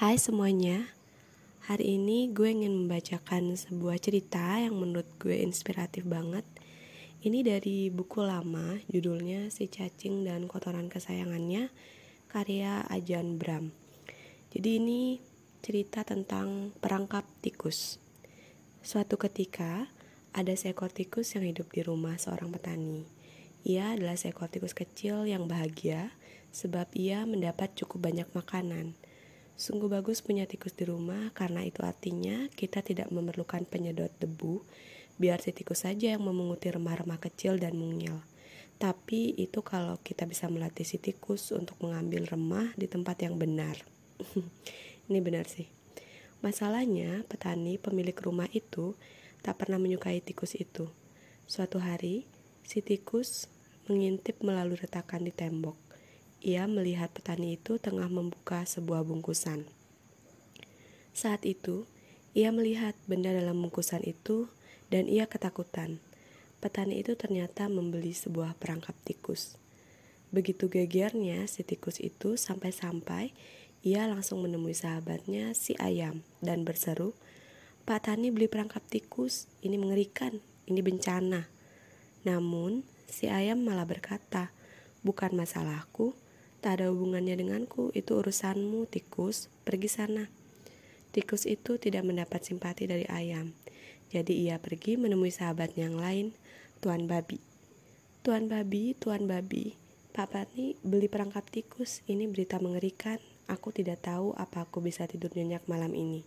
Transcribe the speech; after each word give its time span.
Hai 0.00 0.16
semuanya, 0.16 0.88
hari 1.68 2.00
ini 2.00 2.32
gue 2.32 2.48
ingin 2.48 2.72
membacakan 2.72 3.52
sebuah 3.52 4.00
cerita 4.00 4.56
yang 4.56 4.80
menurut 4.80 5.04
gue 5.20 5.44
inspiratif 5.44 6.08
banget. 6.08 6.40
Ini 7.20 7.44
dari 7.44 7.92
buku 7.92 8.24
lama, 8.24 8.80
judulnya 8.88 9.52
Si 9.52 9.68
Cacing 9.68 10.24
dan 10.24 10.48
Kotoran 10.48 10.88
Kesayangannya, 10.88 11.68
karya 12.32 12.80
Ajan 12.88 13.36
Bram. 13.36 13.76
Jadi 14.48 14.80
ini 14.80 15.20
cerita 15.60 16.00
tentang 16.00 16.72
perangkap 16.80 17.28
tikus. 17.44 18.00
Suatu 18.80 19.20
ketika, 19.20 19.84
ada 20.32 20.56
seekor 20.56 20.88
tikus 20.88 21.36
yang 21.36 21.44
hidup 21.44 21.68
di 21.76 21.84
rumah 21.84 22.16
seorang 22.16 22.48
petani. 22.48 23.04
Ia 23.68 24.00
adalah 24.00 24.16
seekor 24.16 24.48
tikus 24.48 24.72
kecil 24.72 25.28
yang 25.28 25.44
bahagia 25.44 26.08
sebab 26.56 26.88
ia 26.96 27.28
mendapat 27.28 27.76
cukup 27.76 28.08
banyak 28.08 28.32
makanan. 28.32 28.96
Sungguh 29.60 29.92
bagus 29.92 30.24
punya 30.24 30.48
tikus 30.48 30.72
di 30.72 30.88
rumah 30.88 31.36
karena 31.36 31.60
itu 31.60 31.84
artinya 31.84 32.48
kita 32.56 32.80
tidak 32.80 33.12
memerlukan 33.12 33.68
penyedot 33.68 34.08
debu, 34.16 34.64
biar 35.20 35.44
si 35.44 35.52
tikus 35.52 35.84
saja 35.84 36.16
yang 36.16 36.24
memunguti 36.24 36.72
remah-remah 36.72 37.20
kecil 37.20 37.60
dan 37.60 37.76
mungil. 37.76 38.24
Tapi 38.80 39.36
itu 39.36 39.60
kalau 39.60 40.00
kita 40.00 40.24
bisa 40.24 40.48
melatih 40.48 40.88
si 40.88 40.96
tikus 40.96 41.52
untuk 41.52 41.76
mengambil 41.84 42.24
remah 42.24 42.72
di 42.72 42.88
tempat 42.88 43.20
yang 43.20 43.36
benar. 43.36 43.76
Ini 45.12 45.20
benar 45.20 45.44
sih. 45.44 45.68
Masalahnya, 46.40 47.28
petani 47.28 47.76
pemilik 47.76 48.16
rumah 48.16 48.48
itu 48.56 48.96
tak 49.44 49.60
pernah 49.60 49.76
menyukai 49.76 50.24
tikus 50.24 50.56
itu. 50.56 50.88
Suatu 51.44 51.76
hari, 51.76 52.24
si 52.64 52.80
tikus 52.80 53.44
mengintip 53.92 54.40
melalui 54.40 54.80
retakan 54.80 55.28
di 55.28 55.36
tembok 55.36 55.89
ia 56.40 56.64
melihat 56.64 57.12
petani 57.12 57.60
itu 57.60 57.76
tengah 57.76 58.08
membuka 58.08 58.64
sebuah 58.64 59.04
bungkusan. 59.04 59.68
Saat 61.12 61.44
itu, 61.44 61.84
ia 62.32 62.48
melihat 62.50 62.96
benda 63.04 63.32
dalam 63.32 63.60
bungkusan 63.60 64.00
itu 64.08 64.48
dan 64.88 65.04
ia 65.06 65.28
ketakutan. 65.28 66.00
Petani 66.60 67.00
itu 67.00 67.16
ternyata 67.16 67.68
membeli 67.68 68.12
sebuah 68.12 68.56
perangkap 68.56 68.96
tikus. 69.04 69.60
Begitu 70.30 70.70
gegernya 70.70 71.44
si 71.50 71.66
tikus 71.66 71.98
itu 71.98 72.38
sampai-sampai 72.38 73.32
ia 73.80 74.04
langsung 74.04 74.44
menemui 74.44 74.76
sahabatnya 74.76 75.56
si 75.56 75.72
ayam 75.80 76.20
dan 76.44 76.68
berseru, 76.68 77.16
Pak 77.88 78.06
Tani 78.06 78.28
beli 78.28 78.44
perangkap 78.44 78.84
tikus, 78.84 79.48
ini 79.64 79.80
mengerikan, 79.80 80.36
ini 80.68 80.84
bencana. 80.84 81.48
Namun, 82.28 82.84
si 83.08 83.32
ayam 83.32 83.64
malah 83.64 83.88
berkata, 83.88 84.52
bukan 85.00 85.32
masalahku, 85.32 86.12
Tak 86.60 86.76
ada 86.76 86.92
hubungannya 86.92 87.40
denganku, 87.40 87.88
itu 87.96 88.20
urusanmu, 88.20 88.84
tikus. 88.84 89.48
Pergi 89.64 89.88
sana. 89.88 90.28
Tikus 91.10 91.48
itu 91.48 91.80
tidak 91.80 92.04
mendapat 92.04 92.44
simpati 92.44 92.84
dari 92.84 93.08
ayam. 93.08 93.56
Jadi 94.12 94.44
ia 94.44 94.60
pergi 94.60 95.00
menemui 95.00 95.32
sahabatnya 95.32 95.88
yang 95.88 95.96
lain, 95.96 96.26
Tuan 96.84 97.08
Babi. 97.08 97.40
Tuan 98.20 98.52
Babi, 98.52 98.92
Tuan 98.92 99.24
Babi, 99.24 99.72
Pak 100.10 100.36
Patni 100.36 100.76
beli 100.84 101.08
perangkap 101.08 101.48
tikus. 101.48 102.04
Ini 102.04 102.28
berita 102.28 102.60
mengerikan. 102.60 103.16
Aku 103.48 103.72
tidak 103.72 104.04
tahu 104.04 104.36
apa 104.36 104.68
aku 104.68 104.84
bisa 104.84 105.08
tidur 105.08 105.32
nyenyak 105.32 105.64
malam 105.64 105.96
ini. 105.96 106.26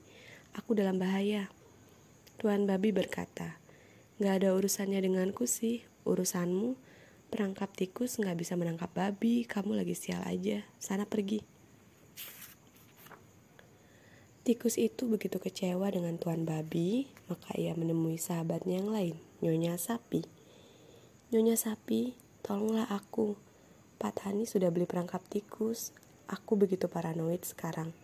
Aku 0.58 0.74
dalam 0.74 0.98
bahaya. 0.98 1.52
Tuan 2.42 2.66
Babi 2.66 2.90
berkata, 2.90 3.62
Gak 4.18 4.42
ada 4.42 4.58
urusannya 4.58 4.98
denganku 4.98 5.46
sih, 5.46 5.86
urusanmu 6.10 6.74
Perangkap 7.34 7.74
tikus 7.74 8.22
nggak 8.22 8.46
bisa 8.46 8.54
menangkap 8.54 8.94
babi, 8.94 9.42
kamu 9.50 9.82
lagi 9.82 9.98
sial 9.98 10.22
aja, 10.22 10.62
sana 10.78 11.10
pergi. 11.10 11.42
Tikus 14.46 14.78
itu 14.78 15.10
begitu 15.10 15.42
kecewa 15.42 15.90
dengan 15.90 16.22
tuan 16.22 16.46
babi, 16.46 17.10
maka 17.26 17.58
ia 17.58 17.74
menemui 17.74 18.22
sahabatnya 18.22 18.86
yang 18.86 18.94
lain, 18.94 19.16
Nyonya 19.42 19.82
Sapi. 19.82 20.22
Nyonya 21.34 21.58
Sapi, 21.58 22.14
tolonglah 22.46 22.86
aku. 22.94 23.34
Pak 23.98 24.14
Tani 24.22 24.46
sudah 24.46 24.70
beli 24.70 24.86
perangkap 24.86 25.26
tikus. 25.26 25.90
Aku 26.30 26.54
begitu 26.54 26.86
paranoid 26.86 27.42
sekarang. 27.42 27.98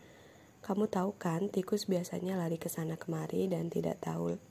Kamu 0.65 0.89
tahu 0.89 1.13
kan, 1.21 1.53
tikus 1.53 1.85
biasanya 1.85 2.33
lari 2.33 2.57
ke 2.57 2.65
sana 2.65 2.97
kemari 2.97 3.45
dan 3.45 3.69
tidak 3.69 4.01
tahu 4.01 4.41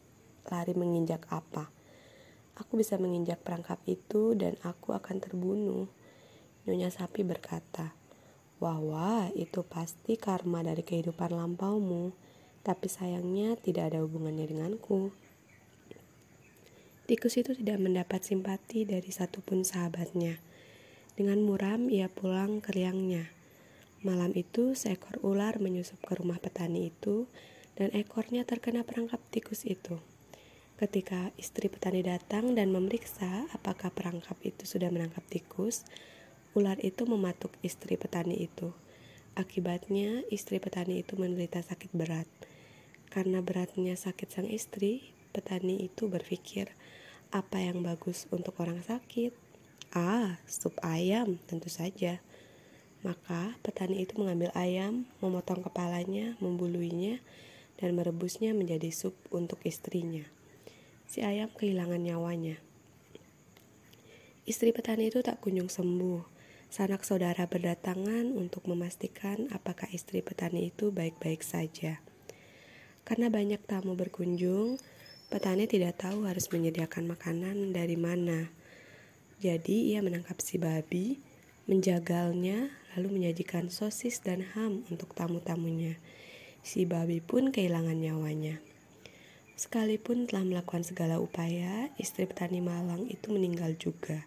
lari 0.47 0.73
menginjak 0.79 1.27
apa. 1.35 1.78
Aku 2.59 2.75
bisa 2.75 2.99
menginjak 2.99 3.39
perangkap 3.47 3.79
itu 3.87 4.35
dan 4.35 4.59
aku 4.67 4.91
akan 4.91 5.23
terbunuh. 5.23 5.87
Nyonya 6.67 6.91
sapi 6.91 7.23
berkata, 7.23 7.95
Wah, 8.59 8.83
wah, 8.83 9.31
itu 9.39 9.63
pasti 9.63 10.19
karma 10.19 10.67
dari 10.67 10.83
kehidupan 10.83 11.31
lampaumu. 11.31 12.11
Tapi 12.67 12.91
sayangnya 12.91 13.55
tidak 13.55 13.95
ada 13.95 14.03
hubungannya 14.03 14.51
denganku. 14.51 15.15
Tikus 17.07 17.39
itu 17.39 17.55
tidak 17.55 17.79
mendapat 17.79 18.21
simpati 18.21 18.83
dari 18.83 19.09
satupun 19.09 19.63
sahabatnya. 19.63 20.43
Dengan 21.15 21.41
muram 21.41 21.87
ia 21.89 22.11
pulang 22.11 22.59
ke 22.59 22.75
liangnya. 22.75 23.31
Malam 24.03 24.35
itu 24.35 24.75
seekor 24.75 25.23
ular 25.23 25.63
menyusup 25.63 26.03
ke 26.03 26.19
rumah 26.19 26.43
petani 26.43 26.91
itu 26.91 27.31
dan 27.79 27.95
ekornya 27.95 28.43
terkena 28.43 28.83
perangkap 28.83 29.23
tikus 29.31 29.63
itu. 29.65 30.03
Ketika 30.79 31.35
istri 31.35 31.67
petani 31.67 32.07
datang 32.07 32.55
dan 32.55 32.71
memeriksa 32.71 33.51
apakah 33.51 33.91
perangkap 33.91 34.39
itu 34.47 34.63
sudah 34.63 34.95
menangkap 34.95 35.27
tikus, 35.27 35.83
ular 36.55 36.79
itu 36.79 37.03
mematuk 37.03 37.51
istri 37.67 37.99
petani 37.99 38.47
itu. 38.47 38.71
Akibatnya, 39.35 40.23
istri 40.31 40.63
petani 40.63 41.03
itu 41.03 41.19
menderita 41.19 41.59
sakit 41.67 41.91
berat. 41.91 42.31
Karena 43.11 43.43
beratnya 43.43 43.99
sakit 43.99 44.31
sang 44.31 44.47
istri, 44.47 45.03
petani 45.35 45.83
itu 45.83 46.07
berpikir, 46.07 46.71
apa 47.35 47.59
yang 47.59 47.83
bagus 47.83 48.31
untuk 48.31 48.55
orang 48.63 48.79
sakit? 48.79 49.35
Ah, 49.91 50.39
sup 50.47 50.79
ayam, 50.87 51.43
tentu 51.51 51.67
saja. 51.67 52.23
Maka 53.03 53.59
petani 53.67 54.07
itu 54.07 54.15
mengambil 54.15 54.55
ayam, 54.55 55.11
memotong 55.19 55.59
kepalanya, 55.67 56.39
membuluinya, 56.39 57.19
dan 57.83 57.99
merebusnya 57.99 58.55
menjadi 58.55 58.95
sup 58.95 59.19
untuk 59.35 59.59
istrinya 59.67 60.38
si 61.09 61.25
ayam 61.25 61.49
kehilangan 61.49 62.05
nyawanya. 62.05 62.61
Istri 64.45 64.77
petani 64.77 65.09
itu 65.09 65.25
tak 65.25 65.41
kunjung 65.41 65.73
sembuh. 65.73 66.21
Sanak 66.69 67.01
saudara 67.01 67.49
berdatangan 67.49 68.29
untuk 68.37 68.69
memastikan 68.69 69.49
apakah 69.49 69.89
istri 69.89 70.21
petani 70.21 70.69
itu 70.69 70.93
baik-baik 70.93 71.41
saja. 71.41 72.05
Karena 73.09 73.33
banyak 73.33 73.65
tamu 73.65 73.97
berkunjung, 73.97 74.77
petani 75.33 75.65
tidak 75.65 75.97
tahu 75.97 76.29
harus 76.29 76.53
menyediakan 76.53 77.09
makanan 77.09 77.73
dari 77.73 77.97
mana. 77.97 78.53
Jadi 79.41 79.97
ia 79.97 80.05
menangkap 80.05 80.37
si 80.45 80.61
babi, 80.61 81.17
menjagalnya, 81.65 82.69
lalu 82.93 83.17
menyajikan 83.17 83.73
sosis 83.73 84.21
dan 84.21 84.45
ham 84.53 84.85
untuk 84.93 85.17
tamu-tamunya. 85.17 85.97
Si 86.61 86.85
babi 86.85 87.25
pun 87.25 87.49
kehilangan 87.49 87.97
nyawanya. 87.97 88.68
Sekalipun 89.59 90.31
telah 90.31 90.47
melakukan 90.47 90.87
segala 90.87 91.19
upaya, 91.19 91.91
istri 91.99 92.31
petani 92.31 92.63
malang 92.63 93.11
itu 93.11 93.35
meninggal 93.35 93.75
juga. 93.75 94.23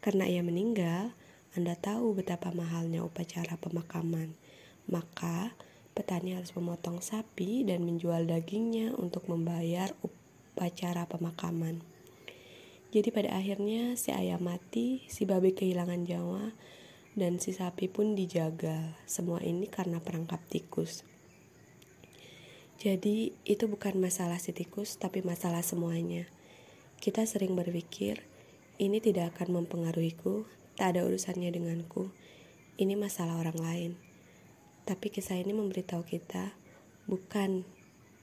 Karena 0.00 0.24
ia 0.24 0.40
meninggal, 0.40 1.12
Anda 1.52 1.76
tahu 1.76 2.16
betapa 2.16 2.48
mahalnya 2.48 3.04
upacara 3.04 3.60
pemakaman. 3.60 4.32
Maka, 4.88 5.52
petani 5.92 6.32
harus 6.32 6.56
memotong 6.56 7.04
sapi 7.04 7.68
dan 7.68 7.84
menjual 7.84 8.24
dagingnya 8.24 8.96
untuk 8.96 9.28
membayar 9.28 9.92
upacara 10.00 11.04
pemakaman. 11.12 11.84
Jadi 12.88 13.12
pada 13.12 13.36
akhirnya 13.36 14.00
si 14.00 14.16
ayam 14.16 14.48
mati, 14.48 15.04
si 15.12 15.28
babi 15.28 15.52
kehilangan 15.52 16.08
nyawa, 16.08 16.56
dan 17.12 17.36
si 17.36 17.52
sapi 17.52 17.92
pun 17.92 18.16
dijaga. 18.16 18.96
Semua 19.04 19.44
ini 19.44 19.68
karena 19.68 20.00
perangkap 20.00 20.40
tikus. 20.48 21.04
Jadi, 22.84 23.32
itu 23.48 23.64
bukan 23.64 23.96
masalah 23.96 24.36
si 24.36 24.52
tikus, 24.52 25.00
tapi 25.00 25.24
masalah 25.24 25.64
semuanya. 25.64 26.28
Kita 27.00 27.24
sering 27.24 27.56
berpikir, 27.56 28.20
ini 28.76 29.00
tidak 29.00 29.32
akan 29.32 29.64
mempengaruhiku, 29.64 30.44
tak 30.76 30.92
ada 30.92 31.08
urusannya 31.08 31.48
denganku. 31.48 32.12
Ini 32.76 32.92
masalah 33.00 33.40
orang 33.40 33.56
lain. 33.56 33.90
Tapi 34.84 35.08
kisah 35.08 35.40
ini 35.40 35.56
memberitahu 35.56 36.04
kita, 36.04 36.52
bukan, 37.08 37.64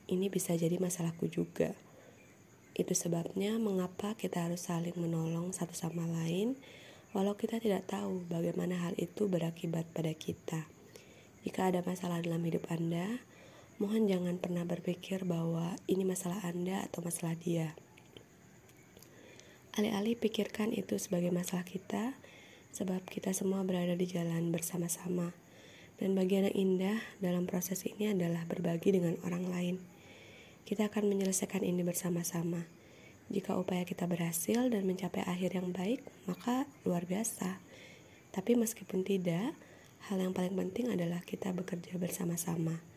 ini 0.05 0.29
bisa 0.29 0.53
jadi 0.53 0.77
masalahku 0.77 1.25
juga. 1.25 1.73
Itu 2.77 2.93
sebabnya 2.93 3.57
mengapa 3.57 4.13
kita 4.13 4.45
harus 4.45 4.69
saling 4.69 4.93
menolong 4.93 5.57
satu 5.57 5.73
sama 5.73 6.05
lain, 6.05 6.53
walau 7.17 7.33
kita 7.33 7.57
tidak 7.57 7.89
tahu 7.89 8.29
bagaimana 8.29 8.77
hal 8.77 8.93
itu 9.01 9.25
berakibat 9.25 9.89
pada 9.89 10.13
kita. 10.13 10.69
Jika 11.41 11.73
ada 11.73 11.81
masalah 11.81 12.21
dalam 12.21 12.45
hidup 12.45 12.69
Anda, 12.69 13.25
Mohon 13.81 14.05
jangan 14.05 14.35
pernah 14.37 14.61
berpikir 14.61 15.25
bahwa 15.25 15.73
ini 15.89 16.05
masalah 16.05 16.37
Anda 16.45 16.85
atau 16.85 17.01
masalah 17.01 17.33
dia. 17.33 17.73
Alih-alih 19.73 20.21
pikirkan 20.21 20.69
itu 20.69 21.01
sebagai 21.01 21.33
masalah 21.33 21.65
kita, 21.65 22.13
sebab 22.69 23.01
kita 23.09 23.33
semua 23.33 23.65
berada 23.65 23.97
di 23.97 24.05
jalan 24.05 24.53
bersama-sama. 24.53 25.33
Dan 25.97 26.13
bagian 26.13 26.45
yang 26.45 26.57
indah 26.61 27.01
dalam 27.25 27.49
proses 27.49 27.81
ini 27.89 28.13
adalah 28.13 28.45
berbagi 28.45 28.93
dengan 28.93 29.17
orang 29.25 29.49
lain. 29.49 29.75
Kita 30.61 30.85
akan 30.85 31.09
menyelesaikan 31.09 31.65
ini 31.65 31.81
bersama-sama. 31.81 32.69
Jika 33.33 33.57
upaya 33.57 33.81
kita 33.81 34.05
berhasil 34.05 34.61
dan 34.69 34.85
mencapai 34.85 35.25
akhir 35.25 35.57
yang 35.57 35.73
baik, 35.73 36.05
maka 36.29 36.69
luar 36.85 37.09
biasa. 37.09 37.57
Tapi 38.29 38.61
meskipun 38.61 39.01
tidak, 39.01 39.57
hal 40.05 40.21
yang 40.21 40.37
paling 40.37 40.53
penting 40.53 40.93
adalah 40.93 41.25
kita 41.25 41.49
bekerja 41.49 41.97
bersama-sama. 41.97 42.90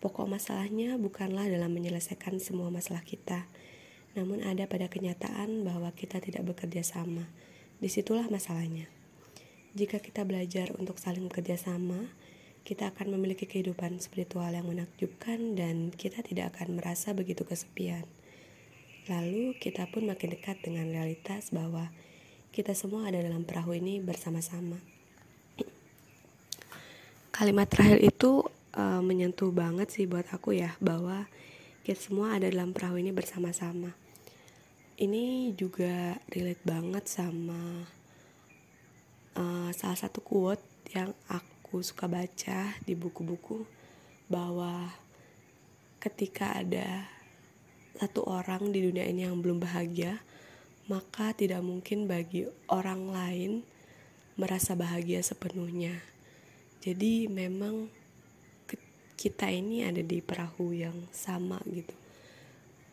Pokok 0.00 0.32
masalahnya 0.32 0.96
bukanlah 0.96 1.44
dalam 1.44 1.68
menyelesaikan 1.76 2.40
semua 2.40 2.72
masalah 2.72 3.04
kita, 3.04 3.44
namun 4.16 4.40
ada 4.40 4.64
pada 4.64 4.88
kenyataan 4.88 5.60
bahwa 5.60 5.92
kita 5.92 6.24
tidak 6.24 6.48
bekerja 6.48 6.80
sama. 6.80 7.28
Di 7.80 7.92
situlah 7.92 8.24
masalahnya. 8.32 8.88
Jika 9.76 10.00
kita 10.00 10.24
belajar 10.24 10.72
untuk 10.80 10.96
saling 10.96 11.28
bekerja 11.28 11.60
sama, 11.60 12.08
kita 12.64 12.92
akan 12.92 13.12
memiliki 13.16 13.44
kehidupan 13.44 14.00
spiritual 14.00 14.48
yang 14.52 14.68
menakjubkan 14.68 15.56
dan 15.56 15.92
kita 15.92 16.24
tidak 16.24 16.56
akan 16.56 16.80
merasa 16.80 17.12
begitu 17.12 17.44
kesepian. 17.44 18.04
Lalu 19.08 19.56
kita 19.56 19.88
pun 19.88 20.08
makin 20.08 20.32
dekat 20.32 20.60
dengan 20.64 20.88
realitas 20.88 21.52
bahwa 21.52 21.88
kita 22.52 22.76
semua 22.76 23.08
ada 23.08 23.22
dalam 23.22 23.46
perahu 23.48 23.76
ini 23.76 24.02
bersama-sama. 24.02 24.76
Kalimat 27.36 27.70
terakhir 27.70 28.00
itu 28.04 28.44
uh, 28.74 29.00
menyentuh 29.02 29.50
banget 29.50 29.90
sih 29.90 30.06
buat 30.06 30.26
aku 30.30 30.54
ya 30.54 30.74
bahwa 30.78 31.26
kita 31.82 31.98
semua 31.98 32.36
ada 32.36 32.46
dalam 32.46 32.70
perahu 32.76 33.00
ini 33.00 33.10
bersama-sama. 33.10 33.96
Ini 35.00 35.56
juga 35.56 36.20
relate 36.28 36.60
banget 36.60 37.08
sama 37.08 37.88
uh, 39.34 39.70
salah 39.72 39.98
satu 39.98 40.20
quote 40.20 40.62
yang 40.92 41.16
aku 41.30 41.80
suka 41.80 42.04
baca 42.04 42.76
di 42.84 42.92
buku-buku 42.92 43.64
bahwa 44.28 44.92
ketika 46.02 46.60
ada 46.60 47.08
satu 47.96 48.24
orang 48.28 48.72
di 48.72 48.80
dunia 48.84 49.04
ini 49.04 49.28
yang 49.28 49.40
belum 49.40 49.60
bahagia, 49.60 50.20
maka 50.88 51.36
tidak 51.36 51.60
mungkin 51.60 52.08
bagi 52.08 52.48
orang 52.68 53.12
lain 53.12 53.52
merasa 54.40 54.72
bahagia 54.72 55.20
sepenuhnya. 55.20 56.00
Jadi 56.80 57.28
memang 57.28 57.92
kita 59.20 59.52
ini 59.52 59.84
ada 59.84 60.00
di 60.00 60.24
perahu 60.24 60.72
yang 60.72 60.96
sama 61.12 61.60
gitu. 61.68 61.92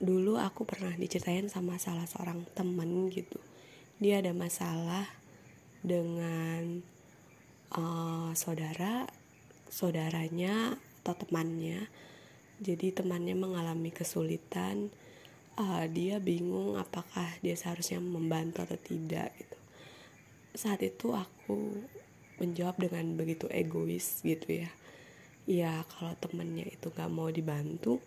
Dulu 0.03 0.35
aku 0.35 0.67
pernah 0.67 0.91
diceritain 0.99 1.47
sama 1.47 1.79
salah 1.79 2.03
seorang 2.03 2.43
temen 2.51 3.07
gitu. 3.07 3.39
Dia 4.03 4.19
ada 4.19 4.35
masalah 4.35 5.07
dengan 5.79 6.83
uh, 7.71 8.35
saudara 8.35 9.07
saudaranya 9.71 10.75
atau 11.03 11.15
temannya 11.23 11.87
jadi 12.57 12.91
temannya 12.91 13.35
mengalami 13.37 13.93
kesulitan 13.93 14.89
uh, 15.59 15.85
dia 15.87 16.17
bingung 16.17 16.75
apakah 16.75 17.29
dia 17.39 17.53
seharusnya 17.53 18.01
membantu 18.01 18.65
atau 18.65 18.79
tidak 18.79 19.31
gitu 19.37 19.57
saat 20.57 20.81
itu 20.81 21.13
aku 21.13 21.85
menjawab 22.41 22.75
dengan 22.81 23.13
begitu 23.15 23.45
egois 23.53 24.19
gitu 24.25 24.65
ya 24.65 24.69
ya 25.47 25.87
kalau 25.87 26.13
temennya 26.19 26.67
itu 26.67 26.91
gak 26.91 27.07
mau 27.07 27.31
dibantu 27.31 28.03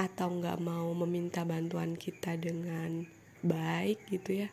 atau 0.00 0.28
gak 0.40 0.58
mau 0.58 0.88
meminta 0.96 1.44
bantuan 1.44 1.94
kita 1.94 2.40
dengan 2.40 3.04
baik 3.44 4.08
gitu 4.08 4.42
ya 4.42 4.48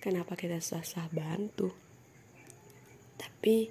kenapa 0.00 0.34
kita 0.34 0.58
susah-susah 0.58 1.12
bantu? 1.12 1.68
Tapi 3.20 3.68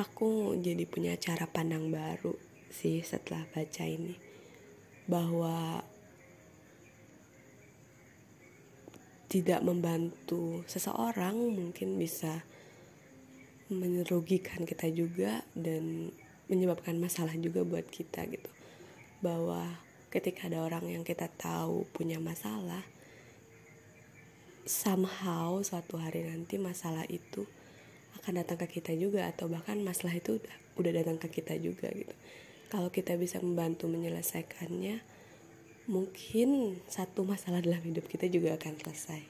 aku 0.00 0.56
jadi 0.56 0.88
punya 0.88 1.14
cara 1.20 1.44
pandang 1.44 1.92
baru 1.92 2.32
sih 2.72 3.04
setelah 3.04 3.44
baca 3.52 3.84
ini 3.84 4.16
bahwa 5.04 5.84
tidak 9.28 9.60
membantu 9.60 10.64
seseorang 10.64 11.36
mungkin 11.36 12.00
bisa 12.00 12.44
merugikan 13.72 14.68
kita 14.68 14.88
juga 14.92 15.44
dan 15.56 16.12
menyebabkan 16.52 17.00
masalah 17.00 17.32
juga 17.40 17.64
buat 17.64 17.88
kita 17.88 18.28
gitu. 18.28 18.50
Bahwa 19.24 19.80
ketika 20.12 20.52
ada 20.52 20.60
orang 20.60 20.84
yang 20.92 21.02
kita 21.08 21.32
tahu 21.32 21.88
punya 21.96 22.20
masalah 22.20 22.84
somehow 24.68 25.58
suatu 25.64 25.96
hari 25.96 26.28
nanti 26.28 26.60
masalah 26.60 27.08
itu 27.08 27.48
akan 28.20 28.44
datang 28.44 28.60
ke 28.60 28.78
kita 28.78 28.92
juga 28.94 29.26
atau 29.26 29.48
bahkan 29.48 29.80
masalah 29.80 30.14
itu 30.14 30.36
udah, 30.38 30.56
udah 30.78 30.92
datang 31.02 31.16
ke 31.16 31.40
kita 31.40 31.56
juga 31.56 31.88
gitu. 31.90 32.12
Kalau 32.68 32.92
kita 32.92 33.16
bisa 33.16 33.40
membantu 33.40 33.88
menyelesaikannya 33.88 35.00
mungkin 35.90 36.78
satu 36.86 37.26
masalah 37.26 37.64
dalam 37.64 37.82
hidup 37.82 38.06
kita 38.06 38.28
juga 38.28 38.54
akan 38.60 38.78
selesai. 38.78 39.22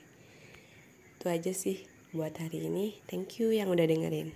Itu 1.16 1.30
aja 1.30 1.54
sih 1.54 1.86
buat 2.10 2.34
hari 2.36 2.66
ini. 2.68 3.00
Thank 3.06 3.40
you 3.40 3.54
yang 3.54 3.70
udah 3.70 3.86
dengerin 3.86 4.34